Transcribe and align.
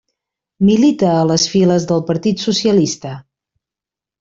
Milita 0.69 1.11
a 1.17 1.27
les 1.33 1.45
files 1.51 1.85
del 1.93 2.03
Partit 2.09 2.47
Socialista. 2.47 3.15